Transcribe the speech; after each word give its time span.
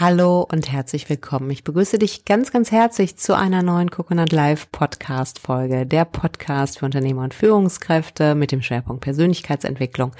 Hallo 0.00 0.48
und 0.50 0.72
herzlich 0.72 1.10
willkommen. 1.10 1.50
Ich 1.50 1.62
begrüße 1.62 1.98
dich 1.98 2.24
ganz, 2.24 2.50
ganz 2.50 2.72
herzlich 2.72 3.18
zu 3.18 3.36
einer 3.36 3.62
neuen 3.62 3.90
Coconut 3.90 4.32
Live 4.32 4.72
Podcast 4.72 5.38
Folge. 5.38 5.84
Der 5.84 6.06
Podcast 6.06 6.78
für 6.78 6.86
Unternehmer 6.86 7.22
und 7.22 7.34
Führungskräfte 7.34 8.34
mit 8.34 8.50
dem 8.50 8.62
Schwerpunkt 8.62 9.02
Persönlichkeitsentwicklung 9.02 10.12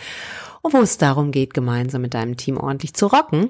und 0.61 0.74
wo 0.74 0.82
es 0.82 0.98
darum 0.98 1.30
geht, 1.30 1.54
gemeinsam 1.54 2.03
mit 2.03 2.12
deinem 2.12 2.37
Team 2.37 2.58
ordentlich 2.58 2.93
zu 2.93 3.06
rocken. 3.06 3.48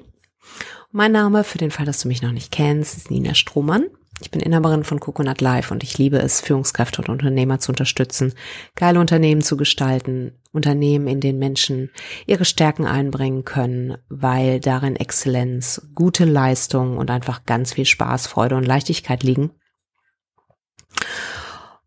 Mein 0.93 1.11
Name, 1.11 1.43
für 1.43 1.57
den 1.57 1.69
Fall, 1.69 1.85
dass 1.85 1.99
du 1.99 2.07
mich 2.07 2.21
noch 2.21 2.31
nicht 2.31 2.53
kennst, 2.53 2.95
ist 2.95 3.11
Nina 3.11 3.33
Strohmann. 3.33 3.87
Ich 4.21 4.29
bin 4.29 4.39
Inhaberin 4.39 4.83
von 4.83 4.99
Coconut 4.99 5.41
Live 5.41 5.71
und 5.71 5.83
ich 5.83 5.97
liebe 5.97 6.19
es, 6.19 6.41
Führungskräfte 6.41 7.01
und 7.01 7.09
Unternehmer 7.09 7.59
zu 7.59 7.71
unterstützen, 7.71 8.33
geile 8.75 8.99
Unternehmen 8.99 9.41
zu 9.41 9.57
gestalten, 9.57 10.39
Unternehmen, 10.51 11.07
in 11.07 11.19
denen 11.19 11.39
Menschen 11.39 11.89
ihre 12.27 12.45
Stärken 12.45 12.85
einbringen 12.85 13.45
können, 13.45 13.97
weil 14.09 14.59
darin 14.59 14.95
Exzellenz, 14.95 15.89
gute 15.95 16.25
Leistung 16.25 16.97
und 16.97 17.09
einfach 17.09 17.45
ganz 17.45 17.73
viel 17.73 17.85
Spaß, 17.85 18.27
Freude 18.27 18.55
und 18.55 18.65
Leichtigkeit 18.65 19.23
liegen. 19.23 19.51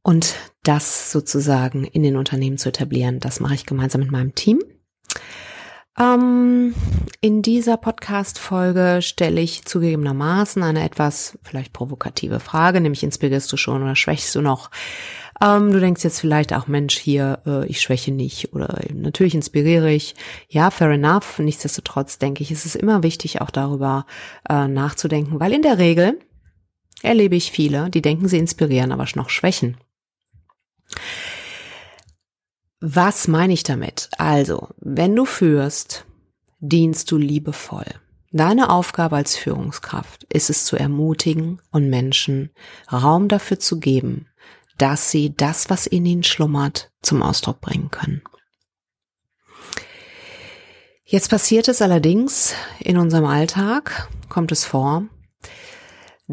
Und 0.03 0.35
das 0.65 1.13
sozusagen 1.13 1.85
in 1.85 2.03
den 2.03 2.17
Unternehmen 2.17 2.59
zu 2.59 2.69
etablieren, 2.69 3.21
das 3.21 3.39
mache 3.39 3.55
ich 3.55 3.65
gemeinsam 3.65 4.01
mit 4.01 4.11
meinem 4.11 4.35
Team. 4.35 4.59
Ähm, 5.99 6.75
in 7.21 7.43
dieser 7.43 7.77
Podcast-Folge 7.77 9.01
stelle 9.01 9.41
ich 9.41 9.65
zugegebenermaßen 9.65 10.63
eine 10.63 10.85
etwas 10.85 11.39
vielleicht 11.43 11.73
provokative 11.73 12.41
Frage, 12.41 12.81
nämlich 12.81 13.05
inspirierst 13.05 13.53
du 13.53 13.57
schon 13.57 13.83
oder 13.83 13.95
schwächst 13.95 14.35
du 14.35 14.41
noch? 14.41 14.71
Ähm, 15.41 15.71
du 15.71 15.79
denkst 15.79 16.03
jetzt 16.03 16.21
vielleicht 16.21 16.53
auch, 16.53 16.67
Mensch, 16.67 16.97
hier, 16.97 17.41
äh, 17.47 17.67
ich 17.67 17.81
schwäche 17.81 18.13
nicht 18.13 18.53
oder 18.53 18.81
natürlich 18.93 19.35
inspiriere 19.35 19.93
ich. 19.93 20.15
Ja, 20.49 20.71
fair 20.71 20.91
enough. 20.91 21.39
Nichtsdestotrotz 21.39 22.19
denke 22.19 22.43
ich, 22.43 22.51
ist 22.51 22.67
es 22.67 22.75
immer 22.75 23.03
wichtig, 23.03 23.41
auch 23.41 23.51
darüber 23.51 24.07
äh, 24.49 24.67
nachzudenken, 24.67 25.39
weil 25.39 25.53
in 25.53 25.63
der 25.63 25.79
Regel 25.79 26.19
erlebe 27.03 27.37
ich 27.37 27.53
viele, 27.53 27.91
die 27.91 28.03
denken, 28.03 28.29
sie 28.29 28.39
inspirieren, 28.39 28.91
aber 28.91 29.07
noch 29.15 29.31
schwächen. 29.31 29.77
Was 32.87 33.29
meine 33.29 33.55
ich 33.55 33.63
damit? 33.63 34.11
Also, 34.19 34.69
wenn 34.77 35.17
du 35.17 35.25
führst, 35.25 36.05
dienst 36.61 37.11
du 37.11 37.17
liebevoll. 37.17 37.87
Deine 38.31 38.69
Aufgabe 38.69 39.17
als 39.17 39.37
Führungskraft 39.37 40.25
ist 40.25 40.51
es 40.51 40.67
zu 40.67 40.77
ermutigen 40.77 41.63
und 41.71 41.89
Menschen 41.89 42.51
Raum 42.93 43.29
dafür 43.29 43.59
zu 43.59 43.81
geben, 43.81 44.27
dass 44.77 45.11
sie 45.11 45.35
das, 45.35 45.71
was 45.71 45.87
in 45.87 46.05
ihnen 46.05 46.25
schlummert, 46.25 46.91
zum 47.01 47.23
Ausdruck 47.23 47.63
bringen 47.63 47.91
können. 47.91 48.21
Jetzt 51.07 51.31
passiert 51.31 51.69
es 51.69 51.81
allerdings 51.81 52.55
in 52.81 52.99
unserem 52.99 53.25
Alltag, 53.25 54.11
kommt 54.29 54.53
es 54.53 54.67
vor, 54.67 55.05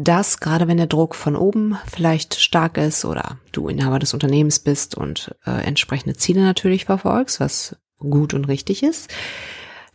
dass 0.02 0.40
gerade 0.40 0.68
wenn 0.68 0.76
der 0.76 0.86
Druck 0.86 1.14
von 1.14 1.36
oben 1.36 1.78
vielleicht 1.86 2.34
stark 2.34 2.76
ist 2.78 3.04
oder 3.04 3.38
du 3.52 3.68
Inhaber 3.68 3.98
des 3.98 4.14
Unternehmens 4.14 4.58
bist 4.58 4.96
und 4.96 5.34
äh, 5.46 5.62
entsprechende 5.64 6.16
Ziele 6.16 6.42
natürlich 6.42 6.86
verfolgst, 6.86 7.40
was 7.40 7.76
gut 7.98 8.34
und 8.34 8.46
richtig 8.46 8.82
ist, 8.82 9.12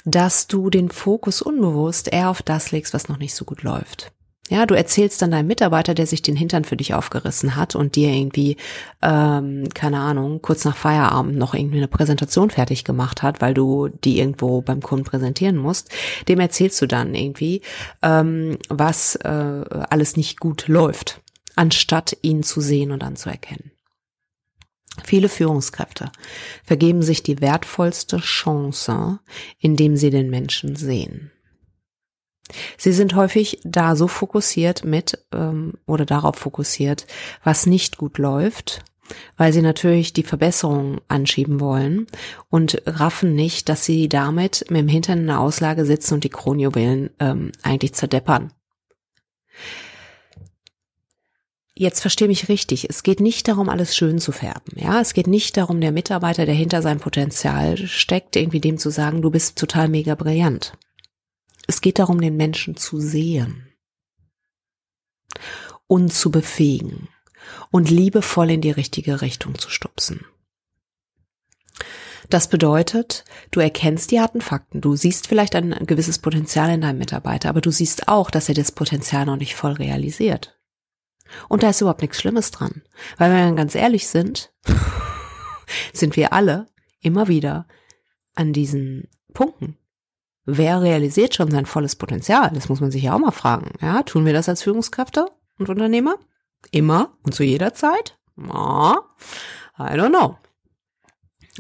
dass 0.06 0.48
du 0.48 0.70
den 0.70 0.90
Fokus 0.90 1.42
unbewusst 1.42 2.12
eher 2.12 2.30
auf 2.30 2.42
das 2.42 2.72
legst, 2.72 2.94
was 2.94 3.10
noch 3.10 3.18
nicht 3.18 3.36
so 3.36 3.44
gut 3.44 3.64
läuft. 3.64 4.14
Ja, 4.50 4.66
du 4.66 4.76
erzählst 4.76 5.22
dann 5.22 5.32
deinem 5.32 5.48
Mitarbeiter, 5.48 5.94
der 5.94 6.08
sich 6.08 6.22
den 6.22 6.38
Hintern 6.38 6.64
für 6.64 6.78
dich 6.78 6.94
aufgerissen 6.94 7.58
hat 7.58 7.76
und 7.76 7.96
dir 7.96 8.10
irgendwie, 8.10 8.56
ähm, 9.02 9.68
keine 9.74 10.00
Ahnung, 10.00 10.42
kurz 10.42 10.64
nach 10.64 10.78
Feierabend 10.78 11.38
noch 11.38 11.54
irgendwie 11.54 11.78
eine 11.78 11.90
Präsentation 11.90 12.50
fertig 12.50 12.86
gemacht 12.86 13.24
hat, 13.24 13.42
weil 13.42 13.54
du 13.54 13.90
die 13.90 14.20
irgendwo 14.20 14.62
beim 14.62 14.82
Kunden 14.82 15.04
präsentieren 15.04 15.58
musst, 15.58 15.90
dem 16.30 16.40
erzählst 16.40 16.82
du 16.82 16.86
dann 16.88 17.14
irgendwie, 17.14 17.62
ähm, 18.02 18.58
was 18.70 19.16
äh, 19.16 19.30
alles 19.90 20.16
nicht 20.16 20.40
gut 20.40 20.70
läuft, 20.70 21.22
anstatt 21.58 22.18
ihn 22.22 22.42
zu 22.42 22.62
sehen 22.62 22.92
und 22.92 23.04
anzuerkennen. 23.04 23.72
Viele 25.04 25.28
Führungskräfte 25.30 26.12
vergeben 26.64 27.02
sich 27.02 27.22
die 27.22 27.42
wertvollste 27.42 28.18
Chance, 28.18 29.20
indem 29.60 29.98
sie 29.98 30.10
den 30.10 30.30
Menschen 30.30 30.76
sehen. 30.76 31.32
Sie 32.78 32.92
sind 32.92 33.16
häufig 33.16 33.60
da 33.64 33.96
so 33.96 34.08
fokussiert 34.08 34.86
mit 34.86 35.26
ähm, 35.34 35.74
oder 35.86 36.06
darauf 36.06 36.36
fokussiert, 36.36 37.08
was 37.44 37.66
nicht 37.66 37.98
gut 37.98 38.18
läuft, 38.18 38.84
weil 39.38 39.54
sie 39.54 39.62
natürlich 39.62 40.14
die 40.14 40.24
Verbesserung 40.24 41.02
anschieben 41.08 41.60
wollen 41.60 42.08
und 42.50 42.82
raffen 42.86 43.34
nicht, 43.34 43.70
dass 43.70 43.86
sie 43.86 44.10
damit 44.10 44.66
mit 44.70 44.82
dem 44.82 44.88
Hintern 44.88 45.20
in 45.20 45.28
der 45.28 45.40
Auslage 45.40 45.86
sitzen 45.86 46.16
und 46.16 46.24
die 46.24 46.30
Kronjuwelen 46.30 47.10
ähm, 47.20 47.52
eigentlich 47.64 47.94
zerdeppern. 47.94 48.52
Jetzt 51.80 52.02
verstehe 52.02 52.28
mich 52.28 52.50
richtig. 52.50 52.90
Es 52.90 53.04
geht 53.04 53.20
nicht 53.20 53.48
darum, 53.48 53.70
alles 53.70 53.96
schön 53.96 54.18
zu 54.18 54.32
färben. 54.32 54.74
Ja, 54.76 55.00
es 55.00 55.14
geht 55.14 55.28
nicht 55.28 55.58
darum, 55.58 55.80
der 55.80 55.92
Mitarbeiter, 55.92 56.48
der 56.48 56.56
hinter 56.56 56.82
seinem 56.82 57.00
Potenzial 57.00 57.78
steckt, 57.78 58.36
irgendwie 58.36 58.60
dem 58.60 58.80
zu 58.80 58.90
sagen, 58.90 59.22
du 59.22 59.30
bist 59.30 59.60
total 59.60 59.88
mega 59.88 60.16
brillant. 60.16 60.74
Es 61.68 61.82
geht 61.82 62.00
darum, 62.00 62.22
den 62.22 62.38
Menschen 62.38 62.78
zu 62.78 63.00
sehen 63.00 63.68
und 65.86 66.14
zu 66.14 66.32
befähigen 66.32 67.10
und 67.72 67.90
liebevoll 67.90 68.52
in 68.52 68.62
die 68.62 68.72
richtige 68.72 69.22
Richtung 69.22 69.58
zu 69.58 69.70
stupsen. 69.70 70.26
Das 72.30 72.50
bedeutet, 72.50 73.24
du 73.52 73.62
erkennst 73.62 74.12
die 74.12 74.20
harten 74.20 74.42
Fakten. 74.42 74.82
Du 74.82 74.96
siehst 74.96 75.28
vielleicht 75.28 75.56
ein 75.56 75.72
gewisses 75.86 76.20
Potenzial 76.20 76.70
in 76.72 76.82
deinem 76.82 76.98
Mitarbeiter, 76.98 77.48
aber 77.50 77.62
du 77.62 77.72
siehst 77.72 78.10
auch, 78.10 78.30
dass 78.30 78.50
er 78.50 78.56
das 78.56 78.74
Potenzial 78.74 79.26
noch 79.26 79.38
nicht 79.38 79.56
voll 79.56 79.74
realisiert. 79.74 80.60
Und 81.48 81.64
da 81.64 81.70
ist 81.70 81.82
überhaupt 81.82 82.02
nichts 82.02 82.20
Schlimmes 82.20 82.52
dran. 82.52 82.84
Weil 83.18 83.32
wenn 83.32 83.50
wir 83.50 83.56
ganz 83.56 83.76
ehrlich 83.76 84.08
sind, 84.08 84.54
sind 85.94 86.16
wir 86.16 86.34
alle 86.34 86.68
immer 87.02 87.28
wieder 87.28 87.68
an 88.36 88.52
diesen 88.52 89.10
Punkten. 89.34 89.78
Wer 90.50 90.82
realisiert 90.82 91.36
schon 91.36 91.52
sein 91.52 91.66
volles 91.66 91.98
Potenzial? 91.98 92.50
Das 92.54 92.70
muss 92.70 92.80
man 92.80 92.90
sich 92.90 93.04
ja 93.04 93.14
auch 93.14 93.20
mal 93.20 93.32
fragen. 93.32 93.72
Ja, 93.82 94.02
tun 94.04 94.26
wir 94.26 94.32
das 94.32 94.48
als 94.48 94.64
Führungskräfte 94.64 95.26
und 95.60 95.68
Unternehmer? 95.68 96.16
Immer 96.72 97.18
und 97.24 97.36
zu 97.36 97.44
jeder 97.44 97.74
Zeit? 97.74 98.18
I 99.78 99.94
don't 99.98 100.10
know. 100.10 100.38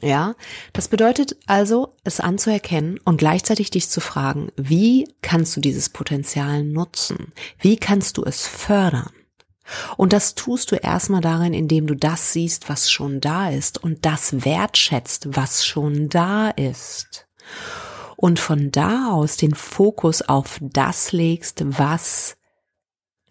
Ja, 0.01 0.35
das 0.71 0.87
bedeutet 0.87 1.35
also, 1.47 1.97
es 2.05 2.21
anzuerkennen 2.21 2.97
und 3.03 3.17
gleichzeitig 3.17 3.71
dich 3.71 3.89
zu 3.89 3.99
fragen, 3.99 4.53
wie 4.55 5.13
kannst 5.21 5.57
du 5.57 5.59
dieses 5.59 5.89
Potenzial 5.89 6.63
nutzen? 6.63 7.33
Wie 7.59 7.75
kannst 7.75 8.17
du 8.17 8.23
es 8.23 8.47
fördern? 8.47 9.11
Und 9.97 10.13
das 10.13 10.35
tust 10.35 10.71
du 10.71 10.75
erstmal 10.75 11.19
darin, 11.19 11.53
indem 11.53 11.87
du 11.87 11.95
das 11.95 12.31
siehst, 12.31 12.69
was 12.69 12.89
schon 12.89 13.19
da 13.19 13.49
ist 13.49 13.83
und 13.83 14.05
das 14.05 14.45
wertschätzt, 14.45 15.35
was 15.35 15.65
schon 15.65 16.07
da 16.07 16.51
ist 16.51 17.26
und 18.17 18.39
von 18.39 18.71
da 18.71 19.11
aus 19.11 19.37
den 19.37 19.53
Fokus 19.53 20.21
auf 20.21 20.59
das 20.61 21.13
legst, 21.13 21.63
was 21.77 22.35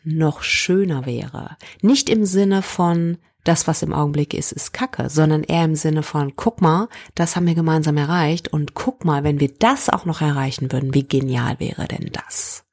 noch 0.05 0.43
schöner 0.43 1.05
wäre. 1.05 1.57
Nicht 1.83 2.09
im 2.09 2.25
Sinne 2.25 2.63
von, 2.63 3.19
das, 3.43 3.67
was 3.67 3.83
im 3.83 3.93
Augenblick 3.93 4.33
ist, 4.33 4.53
ist 4.53 4.73
Kacke, 4.73 5.11
sondern 5.11 5.43
eher 5.43 5.65
im 5.65 5.75
Sinne 5.75 6.05
von, 6.05 6.37
guck 6.37 6.63
mal, 6.63 6.89
das 7.17 7.35
haben 7.35 7.47
wir 7.47 7.57
gemeinsam 7.57 7.97
erreicht 7.97 8.49
und 8.49 8.75
guck 8.75 9.05
mal, 9.05 9.25
wenn 9.25 9.41
wir 9.41 9.53
das 9.53 9.89
auch 9.89 10.05
noch 10.05 10.21
erreichen 10.21 10.73
würden, 10.73 10.95
wie 10.95 11.07
genial 11.07 11.59
wäre 11.59 11.87
denn 11.87 12.11
das? 12.13 12.65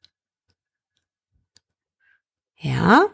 Ja? 2.58 3.08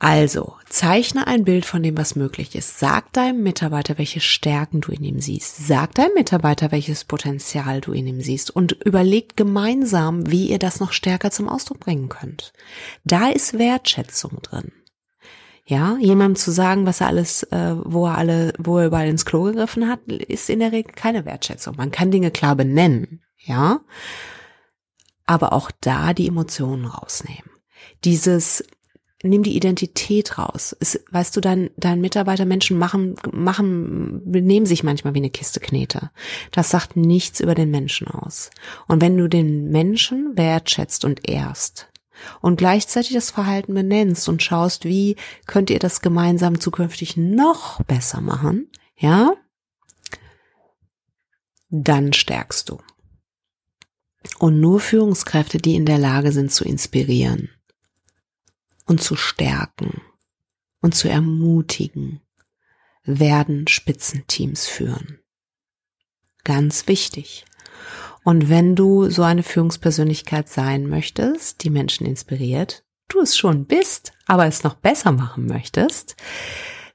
Also, 0.00 0.54
zeichne 0.68 1.26
ein 1.26 1.42
Bild 1.44 1.66
von 1.66 1.82
dem, 1.82 1.98
was 1.98 2.14
möglich 2.14 2.54
ist. 2.54 2.78
Sag 2.78 3.12
deinem 3.12 3.42
Mitarbeiter, 3.42 3.98
welche 3.98 4.20
Stärken 4.20 4.80
du 4.80 4.92
in 4.92 5.02
ihm 5.02 5.20
siehst. 5.20 5.66
Sag 5.66 5.96
deinem 5.96 6.14
Mitarbeiter, 6.14 6.70
welches 6.70 7.04
Potenzial 7.04 7.80
du 7.80 7.92
in 7.92 8.06
ihm 8.06 8.20
siehst 8.20 8.54
und 8.54 8.72
überlegt 8.84 9.36
gemeinsam, 9.36 10.30
wie 10.30 10.50
ihr 10.50 10.60
das 10.60 10.78
noch 10.78 10.92
stärker 10.92 11.32
zum 11.32 11.48
Ausdruck 11.48 11.80
bringen 11.80 12.08
könnt. 12.08 12.52
Da 13.02 13.28
ist 13.28 13.58
Wertschätzung 13.58 14.40
drin. 14.42 14.70
Ja, 15.64 15.98
jemandem 15.98 16.36
zu 16.36 16.52
sagen, 16.52 16.86
was 16.86 17.00
er 17.00 17.08
alles, 17.08 17.42
äh, 17.42 17.74
wo 17.76 18.06
er 18.06 18.16
alle, 18.16 18.54
wo 18.56 18.78
er 18.78 18.86
überall 18.86 19.08
ins 19.08 19.26
Klo 19.26 19.42
gegriffen 19.42 19.88
hat, 19.88 20.00
ist 20.06 20.48
in 20.48 20.60
der 20.60 20.72
Regel 20.72 20.92
keine 20.94 21.26
Wertschätzung. 21.26 21.76
Man 21.76 21.90
kann 21.90 22.10
Dinge 22.10 22.30
klar 22.30 22.54
benennen, 22.54 23.22
ja, 23.36 23.80
aber 25.26 25.52
auch 25.52 25.70
da 25.82 26.14
die 26.14 26.28
Emotionen 26.28 26.86
rausnehmen. 26.86 27.50
Dieses 28.04 28.64
nimm 29.22 29.42
die 29.42 29.56
Identität 29.56 30.38
raus. 30.38 30.76
Es, 30.78 31.00
weißt 31.10 31.36
du, 31.36 31.40
dein, 31.40 31.70
dein 31.76 32.00
Mitarbeiter 32.00 32.44
Menschen 32.44 32.78
machen, 32.78 33.16
machen, 33.32 34.22
benehmen 34.24 34.66
sich 34.66 34.84
manchmal 34.84 35.14
wie 35.14 35.18
eine 35.18 35.30
Kiste 35.30 35.60
Knete. 35.60 36.10
Das 36.52 36.70
sagt 36.70 36.96
nichts 36.96 37.40
über 37.40 37.54
den 37.54 37.70
Menschen 37.70 38.06
aus. 38.08 38.50
Und 38.86 39.00
wenn 39.00 39.16
du 39.16 39.28
den 39.28 39.70
Menschen 39.70 40.36
wertschätzt 40.36 41.04
und 41.04 41.28
ehrst 41.28 41.88
und 42.40 42.58
gleichzeitig 42.58 43.12
das 43.12 43.30
Verhalten 43.30 43.74
benennst 43.74 44.28
und 44.28 44.42
schaust, 44.42 44.84
wie 44.84 45.16
könnt 45.46 45.70
ihr 45.70 45.78
das 45.78 46.00
gemeinsam 46.00 46.60
zukünftig 46.60 47.16
noch 47.16 47.82
besser 47.84 48.20
machen, 48.20 48.70
ja, 48.96 49.34
dann 51.70 52.12
stärkst 52.12 52.68
du. 52.68 52.78
Und 54.38 54.60
nur 54.60 54.80
Führungskräfte, 54.80 55.58
die 55.58 55.74
in 55.74 55.86
der 55.86 55.98
Lage 55.98 56.32
sind 56.32 56.52
zu 56.52 56.64
inspirieren 56.64 57.50
und 58.88 59.02
zu 59.02 59.14
stärken 59.14 60.00
und 60.80 60.94
zu 60.94 61.08
ermutigen, 61.08 62.20
werden 63.04 63.68
Spitzenteams 63.68 64.66
führen. 64.66 65.20
Ganz 66.44 66.88
wichtig. 66.88 67.44
Und 68.24 68.48
wenn 68.48 68.74
du 68.74 69.08
so 69.10 69.22
eine 69.22 69.42
Führungspersönlichkeit 69.42 70.48
sein 70.48 70.88
möchtest, 70.88 71.62
die 71.62 71.70
Menschen 71.70 72.06
inspiriert, 72.06 72.84
du 73.08 73.20
es 73.20 73.36
schon 73.36 73.66
bist, 73.66 74.12
aber 74.26 74.46
es 74.46 74.64
noch 74.64 74.74
besser 74.74 75.12
machen 75.12 75.46
möchtest, 75.46 76.16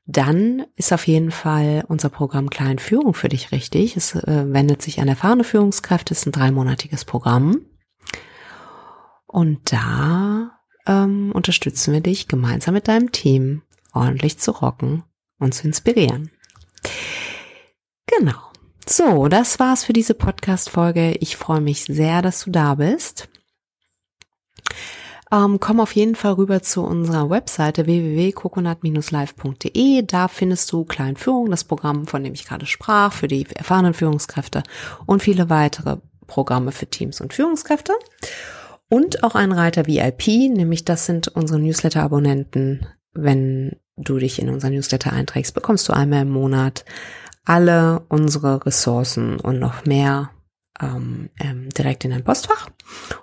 dann 0.06 0.66
ist 0.75 0.92
auf 0.92 1.07
jeden 1.07 1.31
Fall 1.31 1.86
unser 1.88 2.10
Programm 2.10 2.50
Kleinführung 2.50 3.13
für 3.13 3.30
dich 3.30 3.51
richtig. 3.51 3.96
Es 3.96 4.16
äh, 4.16 4.46
wendet 4.48 4.81
sich 4.81 5.00
an 5.00 5.07
erfahrene 5.07 5.44
Führungskräfte, 5.44 6.13
es 6.13 6.19
ist 6.19 6.25
ein 6.28 6.34
dreimonatiges 6.34 7.06
Programm. 7.06 7.62
Und 9.25 9.72
da 9.72 10.60
ähm, 10.88 11.31
unterstützen 11.33 11.94
wir 11.94 12.01
dich 12.01 12.27
gemeinsam 12.27 12.74
mit 12.74 12.88
deinem 12.88 13.12
Team 13.12 13.62
ordentlich 13.94 14.39
zu 14.39 14.50
rocken 14.51 15.03
und 15.39 15.53
zu 15.53 15.68
inspirieren. 15.68 16.31
Genau. 18.07 18.39
So, 18.88 19.27
das 19.30 19.59
war's 19.59 19.83
für 19.85 19.94
diese 19.94 20.13
Podcast-Folge. 20.13 21.15
Ich 21.19 21.38
freue 21.38 21.62
mich 21.62 21.85
sehr, 21.85 22.21
dass 22.21 22.44
du 22.44 22.51
da 22.51 22.75
bist. 22.75 23.30
Ähm, 25.31 25.59
komm 25.59 25.80
auf 25.80 25.95
jeden 25.95 26.13
Fall 26.15 26.33
rüber 26.33 26.62
zu 26.62 26.83
unserer 26.83 27.27
Webseite 27.29 27.86
www.coconut-live.de. 27.86 30.01
Da 30.03 30.27
findest 30.27 30.69
du 30.71 30.83
Kleinführung, 30.83 31.50
das 31.50 31.63
Programm, 31.63 32.06
von 32.07 32.24
dem 32.24 32.33
ich 32.33 32.45
gerade 32.45 32.68
sprach, 32.68 33.13
für 33.13 33.27
die 33.27 33.47
erfahrenen 33.56 33.95
Führungskräfte 33.95 34.62
und 35.06 35.24
viele 35.24 35.50
weitere 35.50 35.97
Programme 36.27 36.71
für 36.71 36.86
Teams 36.88 37.19
und 37.21 37.33
Führungskräfte. 37.33 37.94
Und 38.89 39.24
auch 39.24 39.35
einen 39.35 39.51
Reiter 39.51 39.88
VIP, 39.88 40.27
nämlich 40.27 40.85
das 40.85 41.06
sind 41.06 41.27
unsere 41.30 41.59
Newsletter-Abonnenten. 41.59 42.85
Wenn 43.13 43.77
du 43.97 44.18
dich 44.18 44.39
in 44.39 44.50
unser 44.50 44.69
Newsletter 44.69 45.13
einträgst, 45.13 45.53
bekommst 45.53 45.88
du 45.89 45.94
einmal 45.94 46.24
im 46.24 46.30
Monat 46.30 46.85
alle 47.45 48.06
unsere 48.09 48.65
Ressourcen 48.65 49.39
und 49.39 49.59
noch 49.59 49.85
mehr 49.85 50.31
ähm, 50.81 51.30
ähm, 51.39 51.69
direkt 51.69 52.06
in 52.06 52.12
dein 52.12 52.24
Postfach. 52.24 52.69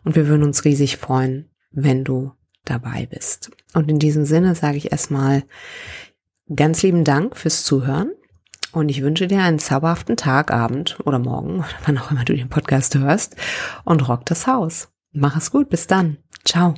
Und 0.04 0.16
wir 0.16 0.28
würden 0.28 0.42
uns 0.42 0.64
riesig 0.64 0.96
freuen, 0.96 1.50
wenn 1.70 2.04
du 2.04 2.32
dabei 2.64 3.06
bist. 3.06 3.50
Und 3.74 3.90
in 3.90 3.98
diesem 3.98 4.24
Sinne 4.24 4.54
sage 4.54 4.76
ich 4.76 4.92
erstmal 4.92 5.44
ganz 6.54 6.82
lieben 6.82 7.04
Dank 7.04 7.36
fürs 7.36 7.64
Zuhören 7.64 8.12
und 8.72 8.88
ich 8.88 9.02
wünsche 9.02 9.26
dir 9.26 9.42
einen 9.42 9.58
zauberhaften 9.58 10.16
Tag, 10.16 10.52
Abend 10.52 10.98
oder 11.04 11.18
Morgen, 11.18 11.64
wann 11.84 11.98
auch 11.98 12.10
immer 12.10 12.24
du 12.24 12.34
den 12.34 12.48
Podcast 12.48 12.94
hörst 12.94 13.36
und 13.84 14.08
rock 14.08 14.26
das 14.26 14.46
Haus. 14.46 14.88
Mach 15.12 15.36
es 15.36 15.50
gut, 15.50 15.68
bis 15.68 15.86
dann. 15.86 16.18
Ciao. 16.44 16.74